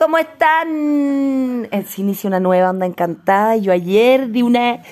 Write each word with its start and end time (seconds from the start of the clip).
¿Cómo 0.00 0.16
están? 0.16 1.68
Eh, 1.70 1.84
se 1.86 2.00
inicia 2.00 2.28
una 2.28 2.40
nueva 2.40 2.70
onda 2.70 2.86
encantada. 2.86 3.58
Yo 3.58 3.70
ayer 3.70 4.30
di 4.30 4.40
una, 4.40 4.82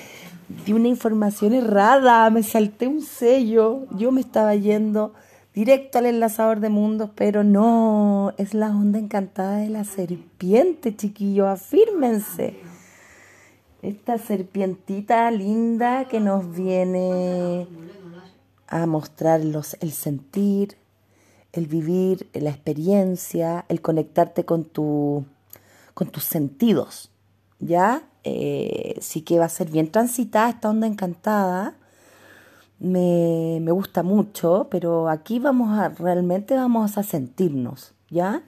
di 0.67 0.71
una 0.71 0.87
información 0.87 1.53
errada, 1.53 2.29
me 2.29 2.43
salté 2.43 2.85
un 2.85 3.01
sello. 3.01 3.87
Yo 3.97 4.11
me 4.11 4.21
estaba 4.21 4.53
yendo 4.53 5.15
directo 5.51 5.97
al 5.97 6.05
enlazador 6.05 6.59
de 6.59 6.69
mundos, 6.69 7.09
pero 7.15 7.43
no, 7.43 8.35
es 8.37 8.53
la 8.53 8.67
onda 8.67 8.99
encantada 8.99 9.57
de 9.57 9.69
la 9.69 9.83
serpiente, 9.83 10.95
chiquillos, 10.95 11.47
afírmense. 11.47 12.59
Esta 13.81 14.19
serpientita 14.19 15.31
linda 15.31 16.05
que 16.05 16.19
nos 16.19 16.55
viene 16.55 17.65
a 18.67 18.85
mostrar 18.85 19.41
el 19.41 19.91
sentir, 19.91 20.77
el 21.53 21.67
vivir, 21.67 22.29
la 22.33 22.49
experiencia, 22.49 23.65
el 23.69 23.81
conectarte 23.81 24.45
con, 24.45 24.65
tu, 24.65 25.25
con 25.93 26.09
tus 26.09 26.23
sentidos, 26.23 27.11
¿ya? 27.59 28.03
Eh, 28.23 28.97
sí 29.01 29.21
que 29.21 29.39
va 29.39 29.45
a 29.45 29.49
ser 29.49 29.69
bien 29.69 29.91
transitada 29.91 30.49
esta 30.49 30.69
onda 30.69 30.87
encantada. 30.87 31.75
Me, 32.79 33.59
me, 33.61 33.71
gusta 33.71 34.03
mucho, 34.03 34.67
pero 34.71 35.09
aquí 35.09 35.39
vamos 35.39 35.77
a, 35.77 35.89
realmente 35.89 36.55
vamos 36.55 36.97
a 36.97 37.03
sentirnos, 37.03 37.93
¿ya? 38.09 38.43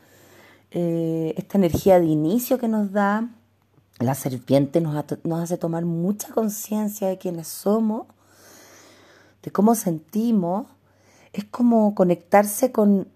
Eh, 0.72 1.34
esta 1.36 1.58
energía 1.58 2.00
de 2.00 2.06
inicio 2.06 2.58
que 2.58 2.70
nos 2.70 2.92
da 2.94 3.30
la 4.00 4.16
serpiente 4.16 4.82
nos, 4.82 4.96
nos 5.24 5.40
hace 5.42 5.58
tomar 5.58 5.86
mucha 5.86 6.34
conciencia 6.34 7.08
de 7.08 7.18
quiénes 7.18 7.48
somos, 7.48 8.08
de 9.44 9.52
cómo 9.52 9.76
sentimos, 9.76 10.68
es 11.34 11.46
como 11.46 11.96
conectarse 11.96 12.72
con, 12.72 13.08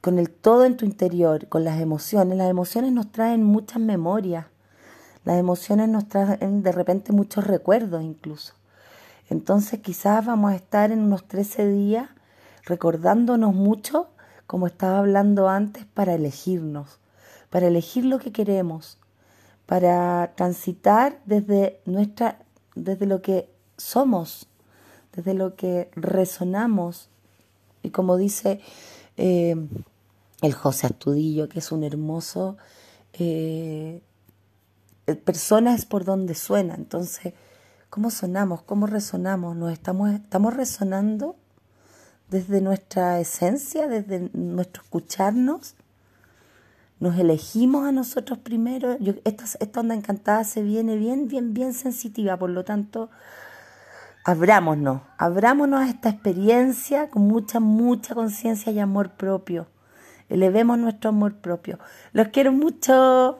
con 0.00 0.18
el 0.18 0.30
todo 0.30 0.64
en 0.64 0.76
tu 0.76 0.84
interior, 0.84 1.48
con 1.48 1.64
las 1.64 1.80
emociones. 1.80 2.36
Las 2.36 2.50
emociones 2.50 2.92
nos 2.92 3.10
traen 3.12 3.44
muchas 3.44 3.80
memorias, 3.80 4.46
las 5.24 5.38
emociones 5.38 5.88
nos 5.88 6.08
traen 6.08 6.62
de 6.62 6.72
repente 6.72 7.12
muchos 7.12 7.46
recuerdos 7.46 8.02
incluso. 8.02 8.54
Entonces 9.30 9.80
quizás 9.80 10.26
vamos 10.26 10.52
a 10.52 10.56
estar 10.56 10.92
en 10.92 11.00
unos 11.00 11.26
13 11.26 11.68
días 11.68 12.10
recordándonos 12.64 13.54
mucho, 13.54 14.08
como 14.46 14.66
estaba 14.66 14.98
hablando 14.98 15.48
antes, 15.48 15.86
para 15.86 16.14
elegirnos, 16.14 16.98
para 17.48 17.66
elegir 17.66 18.04
lo 18.04 18.18
que 18.18 18.32
queremos, 18.32 18.98
para 19.66 20.32
transitar 20.36 21.20
desde 21.24 21.80
nuestra, 21.86 22.38
desde 22.74 23.06
lo 23.06 23.22
que 23.22 23.48
somos, 23.76 24.48
desde 25.14 25.34
lo 25.34 25.56
que 25.56 25.90
resonamos, 25.94 27.08
y 27.82 27.90
como 27.90 28.16
dice 28.16 28.60
eh, 29.16 29.56
el 30.40 30.52
José 30.54 30.86
Astudillo, 30.86 31.48
que 31.48 31.60
es 31.60 31.72
un 31.72 31.84
hermoso 31.84 32.56
eh, 33.14 34.02
persona 35.24 35.74
es 35.74 35.84
por 35.84 36.04
donde 36.04 36.34
suena. 36.34 36.74
Entonces, 36.74 37.34
¿cómo 37.90 38.10
sonamos? 38.10 38.62
¿Cómo 38.62 38.86
resonamos? 38.86 39.56
¿Nos 39.56 39.72
estamos, 39.72 40.10
estamos 40.10 40.54
resonando 40.54 41.36
desde 42.30 42.60
nuestra 42.60 43.20
esencia, 43.20 43.88
desde 43.88 44.30
nuestro 44.32 44.82
escucharnos? 44.82 45.74
Nos 47.00 47.18
elegimos 47.18 47.86
a 47.86 47.92
nosotros 47.92 48.38
primero. 48.38 48.96
Esta, 49.24 49.44
esta 49.58 49.80
onda 49.80 49.94
encantada 49.94 50.44
se 50.44 50.62
viene 50.62 50.96
bien, 50.96 51.26
bien, 51.26 51.52
bien 51.52 51.74
sensitiva, 51.74 52.36
por 52.36 52.50
lo 52.50 52.64
tanto, 52.64 53.10
abrámonos, 54.24 55.02
abrámonos 55.18 55.80
a 55.80 55.88
esta 55.88 56.08
experiencia 56.10 57.08
con 57.10 57.26
mucha, 57.26 57.60
mucha 57.60 58.14
conciencia 58.14 58.72
y 58.72 58.78
amor 58.78 59.10
propio. 59.10 59.66
Elevemos 60.28 60.78
nuestro 60.78 61.10
amor 61.10 61.36
propio. 61.36 61.78
Los 62.12 62.28
quiero 62.28 62.52
mucho. 62.52 63.38